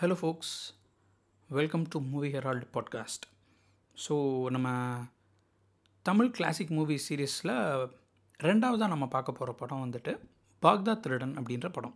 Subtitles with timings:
[0.00, 0.74] Hello folks
[1.48, 3.22] welcome to movie herald podcast
[4.08, 4.98] so நம்ம
[6.02, 7.88] Tamil classic movie சீரீஸில்
[8.44, 10.18] ரெண்டாவதாக நம்ம பார்க்க போகிற படம் வந்துட்டு
[10.62, 11.94] பாக்தாத் திருடன் அப்படின்ற படம்.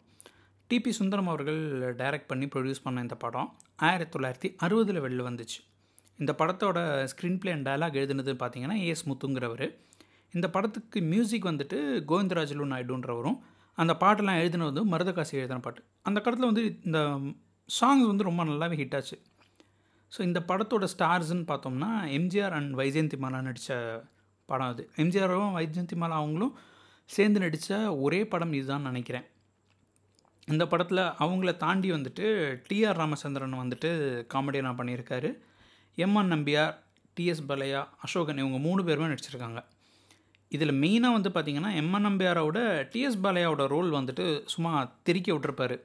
[0.71, 5.68] டிபி சுந்தரம் அவர்கள் டைரக்ட் பண்ணி ப்ரொடியூஸ் பண்ண இந்த படம் ஆயிரத்தி தொள்ளாயிரத்தி அறுபதில் வெளில வந்துச்சு
[6.18, 9.76] இந்த படத்தோட ஸ்க்ரீன் பிளே அண்ட் டயலாக் எழுதுனது பார்த்தீங்கன்னா ஏஎஸ் முத்துங்கிறவர்.
[10.32, 13.38] இந்த படத்துக்கு மியூசிக் வந்துட்டு கோவிந்தராஜலு நாயுடுன்றவரும்
[13.74, 15.82] அந்த பாட்டெல்லாம் எழுதினது வந்து மருதகாசி எழுதின பாட்டு.
[16.02, 17.21] அந்த காலத்தில் வந்து இந்த
[17.68, 19.17] சாங்ஸ் வந்து ரொம்ப நல்லாவே ஹிட் ஆச்சு.
[20.13, 23.75] ஸோ இந்த படத்தோட ஸ்டார்ஸ்ன்னு பார்த்தோம்னா எம்ஜிஆர் அண்ட் வைஜெயந்தி மாலா நடித்த
[24.46, 24.90] படம் அது.
[24.96, 26.54] எம்ஜிஆரும் வைஜெயந்தி மாலா அவங்களும்
[27.07, 29.26] சேர்ந்து நடித்த ஒரே படம் இதுதான் நினைக்கிறேன்.
[30.49, 32.27] இந்த படத்தில் அவங்கள தாண்டி வந்துட்டு
[32.69, 33.91] டிஆர் ராமச்சந்திரன் வந்துட்டு
[34.34, 35.31] காமெடியனாக பண்ணியிருக்காரு.
[35.97, 36.75] எம்என் நம்பியார்
[37.17, 39.61] டிஎஸ் பலையா அசோகன் இவங்க மூணு பேருமே நடிச்சிருக்காங்க.
[40.48, 42.59] இதில் மெயினாக வந்து பார்த்திங்கன்னா எம்என் நம்பியாரோட
[42.92, 45.77] டிஎஸ் பாலையாவோட ரோல் வந்துட்டு சும்மா தெறிக்க விட்டுருப்பாரு.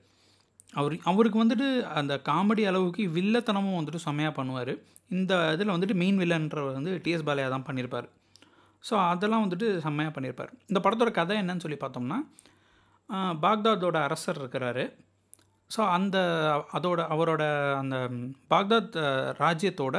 [0.80, 1.68] அவர் அவருக்கு வந்துட்டு
[2.00, 4.74] அந்த காமெடி அளவுக்கு வில்லத்தனமும் வந்துட்டு செம்மையாக பண்ணுவார்.
[5.18, 8.08] இந்த இதில் வந்துட்டு மெயின் வில்லன்றவர் வந்து டிஎஸ் பாலையா தான் பண்ணியிருப்பார்
[8.84, 12.20] ஸோ அதெல்லாம் வந்துட்டு செம்மையாக பண்ணியிருப்பார் இந்த படத்தோட கதை என்னன்னு சொல்லி பார்த்தோம்னா
[13.44, 14.84] பாக்தாதோட அரசர் இருக்கிறாரு.
[15.72, 16.18] ஸோ அந்த
[16.78, 17.44] அதோட அவரோட
[17.82, 17.96] அந்த
[18.52, 18.98] பாக்தாத்
[19.44, 19.98] ராஜ்யத்தோட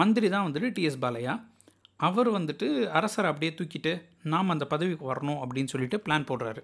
[0.00, 1.34] மந்திரி தான் வந்துட்டு டிஎஸ் பாலையா.
[2.06, 2.66] அவர் வந்துட்டு
[2.98, 3.92] அரசரை அப்படியே தூக்கிட்டு
[4.32, 6.62] நாம் அந்த பதவிக்கு வரணும் அப்படின்னு சொல்லிட்டு பிளான் போடுறாரு.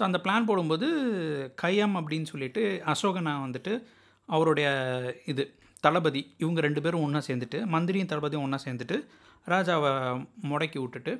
[0.00, 0.86] ஸோ அந்த பிளான் போடும்போது
[1.62, 2.62] கையம் அப்படின்னு சொல்லிட்டு
[2.92, 3.72] அசோகனா வந்துட்டு
[4.28, 4.68] அவருடைய
[5.26, 5.44] இது
[5.80, 8.96] தளபதி இவங்க ரெண்டு பேரும் ஒன்றா சேர்ந்துட்டு மந்திரியும் தளபதியும் ஒன்றா சேர்ந்துட்டு
[9.46, 9.90] ராஜாவை
[10.50, 11.12] முடக்கி விட்டுட்டு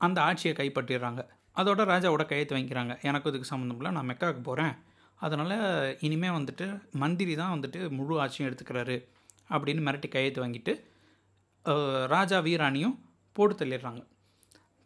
[0.00, 1.22] அந்த ஆட்சியை கைப்பற்றிடுறாங்க.
[1.56, 4.74] அதோட ராஜாவோட கையெழுத்து வாங்கிக்கிறாங்க எனக்கு இதுக்கு சம்மந்தம் இல்லை நான் மெக்காவுக்கு போகிறேன்
[5.20, 5.56] அதனால்
[6.00, 6.66] இனிமேல் வந்துட்டு
[7.02, 8.96] மந்திரி தான் வந்துட்டு முழு ஆட்சியும் எடுத்துக்கிறாரு
[9.54, 10.74] அப்படின்னு மிரட்டி கையெழுத்து வாங்கிட்டு
[12.14, 12.96] ராஜா வீராணியும்
[13.36, 14.02] போட்டு தள்ளிடுறாங்க.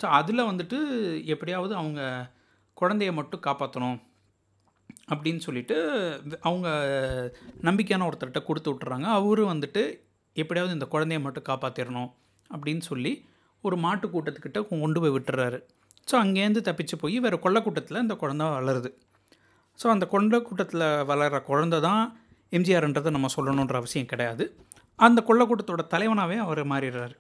[0.01, 0.79] ஸோ அதில் வந்துட்டு
[1.35, 2.01] எப்படியாவது அவங்க
[2.81, 3.99] குழந்தைய மட்டும் காப்பாற்றணும்
[5.13, 5.77] அப்படின்னு சொல்லிட்டு
[6.49, 6.69] அவங்க
[7.69, 9.07] நம்பிக்கையான ஒருத்தர்கிட்ட கொடுத்து விட்டுறாங்க.
[9.19, 9.83] அவரும் வந்துட்டு
[10.43, 12.11] எப்படியாவது இந்த குழந்தைய மட்டும் காப்பாற்றிடணும்
[12.51, 13.13] அப்படின்னு சொல்லி
[13.65, 15.59] ஒரு மாட்டு கூட்டத்துக்கிட்ட கொண்டு போய் விட்டுறாரு.
[16.11, 18.91] ஸோ அங்கேருந்து தப்பிச்சு போய் வேறு கொள்ளக்கூட்டத்தில் அந்த இந்த குழந்த வளருது.
[19.81, 22.03] ஸோ அந்த கொள்ளக்கூட்டத்தில் வளர்கிற குழந்த தான்
[22.57, 24.45] எம்ஜிஆர்ன்றதை நம்ம சொல்லணுன்ற அவசியம் கிடையாது.
[25.07, 27.15] அந்த கொள்ளக்கூட்டத்தோட தலைவனாகவே அவர் மாறிடுறாரு.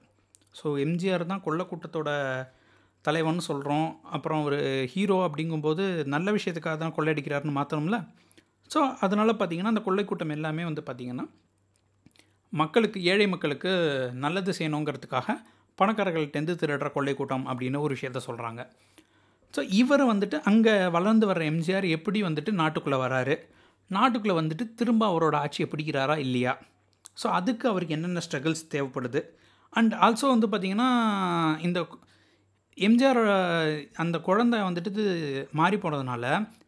[0.58, 2.10] ஸோ எம்ஜிஆர் தான் கொள்ளக்கூட்டத்தோட
[3.04, 4.58] தலைவன் சொல்கிறோம் அப்புறம் ஒரு
[4.92, 7.98] ஹீரோ அப்படிங்கும்போது நல்ல விஷயத்துக்காக தான் கொள்ளையடிக்கிறாருன்னு மாற்றணும்ல
[8.70, 11.26] ஸோ அதனால் பார்த்திங்கன்னா அந்த கொள்ளை கூட்டம் எல்லாமே வந்து பார்த்திங்கன்னா
[12.52, 13.70] மக்களுக்கு ஏழை மக்களுக்கு
[14.14, 15.28] நல்லது செய்யணுங்கிறதுக்காக
[15.78, 18.62] பணக்காரர்கள்ட்டேருந்து திருடுற கொள்ளைக்கூட்டம் அப்படின்னு ஒரு விஷயத்த சொல்கிறாங்க
[19.54, 23.34] ஸோ இவர் வந்துட்டு அங்கே வளர்ந்து வர்ற எம்ஜிஆர் எப்படி வந்துட்டு நாட்டுக்குள்ளே வராரு?
[23.90, 26.52] நாட்டுக்குள்ளே வந்துட்டு திரும்ப அவரோட ஆட்சியை பிடிக்கிறாரா இல்லையா?
[27.22, 29.20] ஸோ அதுக்கு அவருக்கு என்னென்ன ஸ்ட்ரகிள்ஸ் தேவைப்படுது?
[29.72, 30.88] அண்ட் ஆல்சோ வந்து பார்த்திங்கன்னா
[31.60, 31.78] இந்த
[32.78, 33.20] எம்ஜிஆர்
[34.02, 35.02] அந்த குழந்தை வந்துட்டு
[35.58, 36.24] மாறி போனதுனால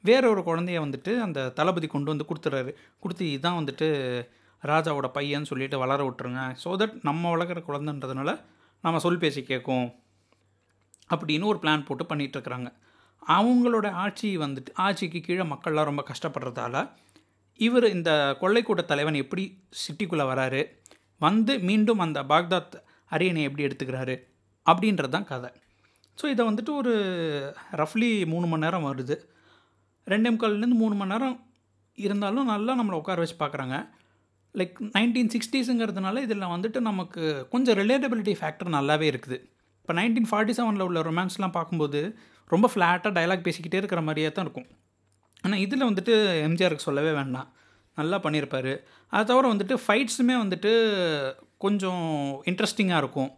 [0.08, 2.72] வேற ஒரு குழந்தைய வந்துட்டு அந்த தளபதி கொண்டு வந்து கொடுத்துறாரு.
[3.02, 3.86] கொடுத்து இதுதான் வந்துட்டு
[4.62, 6.42] ராஜாவோட பையன்னு சொல்லிட்டு வளர விட்டுருங்க.
[6.62, 8.30] ஸோ தட் நம்ம வளர்க்குற குழந்தைன்றதுனால
[8.84, 9.88] நம்ம சொல் பேசி கேட்கும்
[11.10, 12.68] அப்படின்னு ஒரு பிளான் போட்டு பண்ணிகிட்ருக்குறாங்க
[13.22, 16.84] அவங்களோட ஆட்சி வந்துட்டு ஆட்சிக்கு கீழே மக்கள்லாம் ரொம்ப கஷ்டப்படுறதால
[17.60, 19.44] இவர் இந்த கொள்ளைக்கூட்ட தலைவன் எப்படி
[19.82, 20.62] சிட்டிக்குள்ளே வராரு
[21.20, 22.74] வந்து மீண்டும் அந்த பாக்தாத்
[23.10, 24.16] அரியணை எப்படி எடுத்துக்கிறாரு
[24.66, 25.50] அப்படின்றது தான் கதை.
[26.20, 26.92] ஸோ இதை வந்துட்டு ஒரு
[27.80, 29.16] ரஃப்லி மூணு மணி நேரம் வருது.
[30.12, 31.36] ரெண்டே முக்கால்லேருந்து மூணு மணி நேரம்
[32.06, 33.76] இருந்தாலும் நல்லா நம்மளை உட்கார வச்சு பார்க்குறாங்க.
[34.58, 37.22] லைக் நைன்டீன் சிக்ஸ்டீஸுங்கிறதுனால இதில் வந்துட்டு நமக்கு
[37.52, 39.38] கொஞ்சம் ரிலேட்டபிலிட்டி ஃபேக்டர் நல்லாவே இருக்குது.
[39.82, 42.00] இப்போ நைன்டீன் ஃபார்ட்டி செவனில் உள்ள ரொமான்ஸ்லாம் பார்க்கும்போது
[42.54, 44.68] ரொம்ப ஃப்ளாட்டாக டைலாக் பேசிக்கிட்டே இருக்கிற மாதிரியே தான் இருக்கும்.
[45.44, 46.14] ஆனால் இதில் வந்துட்டு
[46.46, 47.48] எம்ஜிஆருக்கு சொல்லவே வேண்டாம்.
[47.98, 48.72] நல்லா பண்ணியிருப்பார்.
[49.12, 50.72] அதை தவிர வந்துட்டு ஃபைட்ஸுமே வந்துட்டு
[51.64, 52.06] கொஞ்சம்
[52.50, 53.30] இன்ட்ரெஸ்டிங்காக இருக்கும்.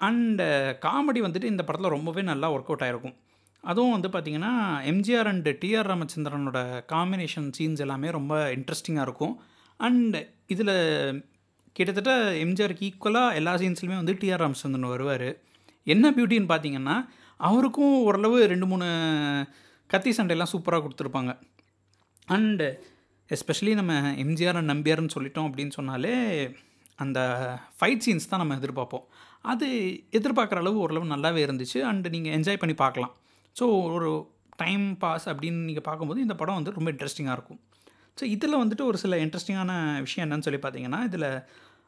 [0.00, 0.46] அண்டு
[0.84, 3.16] காமெடி uh, வந்துட்டு இந்த படத்தில் ரொம்பவே நல்லா ஒர்க் அவுட் ஆகிருக்கும்
[3.64, 4.52] அதுவும் வந்து பார்த்திங்கன்னா
[4.92, 6.60] எம்ஜிஆர் அண்டு டிஆர் ராமச்சந்திரனோட
[6.92, 9.34] காம்பினேஷன் சீன்ஸ் எல்லாமே ரொம்ப இன்ட்ரெஸ்டிங்காக இருக்கும்.
[9.80, 10.16] அண்ட்
[10.54, 10.74] இதில்
[11.76, 12.12] கிட்டத்தட்ட
[12.44, 15.28] எம்ஜிஆருக்கு ஈக்குவலாக எல்லா சீன்ஸ்லையுமே வந்து டிஆர் ராமச்சந்திரன் வருவார்.
[15.86, 16.96] என்ன பியூட்டின்னு பார்த்தீங்கன்னா
[17.40, 18.88] அவருக்கும் ஓரளவு ரெண்டு மூணு
[19.90, 21.32] கத்தி சண்டையெல்லாம் சூப்பராக கொடுத்துருப்பாங்க.
[22.28, 22.66] அண்டு
[23.30, 23.92] எஸ்பெஷலி நம்ம
[24.24, 26.14] எம்ஜிஆர் அண்ட் நம்பியார்னு சொல்லிட்டோம் அப்படின்னு சொன்னாலே
[27.02, 27.20] அந்த
[27.76, 29.06] ஃபைட் சீன்ஸ் தான் நம்ம எதிர்பார்ப்போம்.
[29.52, 29.66] அது
[30.18, 31.78] எதிர்பார்க்குற அளவு ஓரளவு நல்லாவே இருந்துச்சு.
[31.90, 33.12] அண்டு நீங்கள் என்ஜாய் பண்ணி பார்க்கலாம்.
[33.58, 34.10] ஸோ ஒரு
[34.62, 37.60] டைம் பாஸ் அப்படின்னு நீங்கள் பார்க்கும்போது இந்த படம் வந்து ரொம்ப இன்ட்ரெஸ்டிங்காக இருக்கும்.
[38.18, 39.72] ஸோ இதில் வந்துட்டு ஒரு சில இன்ட்ரெஸ்டிங்கான
[40.06, 41.28] விஷயம் என்னன்னு சொல்லி பார்த்தீங்கன்னா இதில்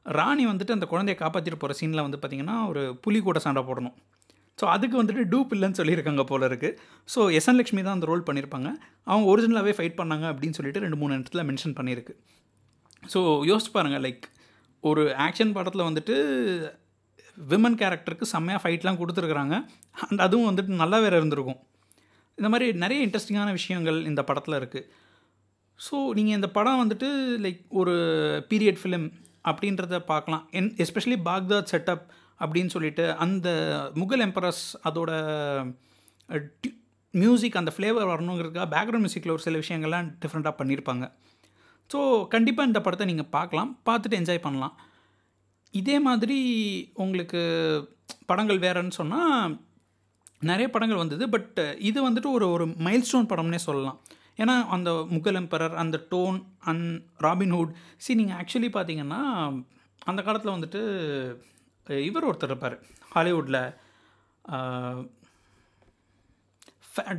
[0.07, 3.97] ராணி வந்துட்டு அந்த குழந்தைய காப்பாற்றிட்டு போகிற சீனில் வந்து பார்த்திங்கன்னா ஒரு புலி கூட சண்டை போடணும்.
[4.59, 6.77] ஸோ அதுக்கு வந்துட்டு டூப் இல்லைன்னு சொல்லியிருக்காங்க போல இருக்குது
[7.15, 8.69] ஸோ எஸ்என் லக்ஷ்மி தான் அந்த ரோல் பண்ணியிருப்பாங்க.
[9.11, 12.15] அவங்க ஒரிஜினலாகவே ஃபைட் பண்ணாங்க அப்படின்னு சொல்லிட்டு ரெண்டு மூணு இடத்துல மென்ஷன் பண்ணியிருக்கு.
[13.13, 13.21] ஸோ
[13.51, 14.25] யோசிச்சு பாருங்கள் லைக்
[14.91, 16.17] ஒரு ஆக்ஷன் படத்தில் வந்துட்டு
[17.51, 19.55] விமன் கேரக்டருக்கு செம்மையாக ஃபைட்லாம் கொடுத்துருக்குறாங்க.
[20.07, 21.59] அண்ட் அதுவும் வந்துட்டு நல்லா வேறு இருந்திருக்கும்.
[22.39, 24.89] இந்த மாதிரி நிறைய இன்ட்ரெஸ்டிங்கான விஷயங்கள் இந்த படத்தில் இருக்குது
[25.79, 27.09] ஸோ நீங்கள் இந்த படம் வந்துட்டு
[27.45, 27.95] லைக் ஒரு
[28.51, 29.07] பீரியட் ஃபிலிம்
[29.51, 30.45] அப்படின்றத பார்க்கலாம்.
[30.59, 32.05] என் எஸ்பெஷலி பாக்தாத் செட்டப்
[32.45, 33.49] அப்படின்னு சொல்லிட்டு அந்த
[34.01, 35.11] முகல் எம்பரஸ் அதோட
[37.15, 41.05] மியூசிக் அந்த ஃப்ளேவர் வரணுங்கிறதுக்காக பேக்ரவுண்ட் மியூசிக்கில் ஒரு சில விஷயங்கள்லாம் டிஃப்ரெண்ட்டாக பண்ணியிருப்பாங்க
[41.93, 41.99] ஸோ
[42.35, 43.71] கண்டிப்பாக இந்த படத்தை நீங்கள் பார்க்கலாம்.
[43.89, 44.75] பார்த்துட்டு என்ஜாய் பண்ணலாம்.
[45.81, 46.39] இதே மாதிரி
[47.05, 47.41] உங்களுக்கு
[48.31, 49.55] படங்கள் வேறன்னு சொன்னால்
[50.51, 51.25] நிறைய படங்கள் வந்தது.
[51.35, 51.59] பட்
[51.89, 53.99] இது வந்துட்டு ஒரு ஒரு மைல்ஸ்டோன் படம்னே சொல்லலாம்.
[54.43, 56.39] ஏன்னா அந்த முகல் எம்பரர் அந்த டோன்
[56.71, 56.87] அன்
[57.27, 57.75] ராபின்ஹுட்
[58.05, 59.21] சி நீங்கள் ஆக்சுவலி பார்த்தீங்கன்னா
[60.11, 60.81] அந்த காலத்தில் வந்துட்டு
[62.09, 62.77] இவர் ஒருத்தர் இருப்பார்.
[63.15, 63.61] ஹாலிவுட்டில்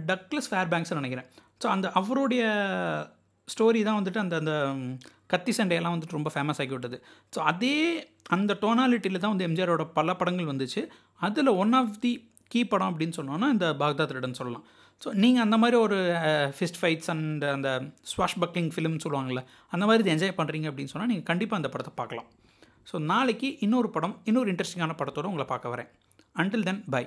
[0.10, 1.30] டக்லஸ் ஃபேர்பேங்க்ஸ்னு நினைக்கிறேன்.
[1.62, 2.44] ஸோ அந்த அவருடைய
[3.48, 4.54] ஸ்டோரி தான் வந்துட்டு அந்த அந்த
[5.34, 6.98] கத்தி சண்டையெல்லாம் வந்துட்டு ரொம்ப ஃபேமஸ் ஆகி விட்டது.
[7.34, 7.78] ஸோ அதே
[8.36, 10.82] அந்த டோனாலிட்டியில் தான் வந்து எம்ஜிஆரோட பல படங்கள் வந்துச்சு.
[11.28, 12.12] அதில் ஒன் ஆஃப் தி
[12.54, 14.66] கீ படம் அப்படின்னு சொன்னோன்னா இந்த பாக்தாத் ரெடன் சொல்லலாம்.
[15.02, 15.98] ஸோ நீங்கள் அந்த மாதிரி ஒரு
[16.58, 17.70] ஃபிஸ்ட் ஃபைட்ஸ் அண்ட் அந்த
[18.12, 19.42] ஸ்வாஷ் பக்லிங் ஃபிலிம்னு சொல்லுவாங்கள்ல
[19.74, 22.28] அந்த மாதிரி இது என்ஜாய் பண்ணுறீங்க அப்படின்னு சொன்னால் நீங்கள் கண்டிப்பாக அந்த படத்தை பார்க்கலாம்.
[22.90, 25.90] ஸோ நாளைக்கு இன்னொரு படம் இன்னொரு இன்ட்ரெஸ்டிங்கான படத்தோடு உங்களை பார்க்க வரேன்.
[26.42, 27.04] Until then by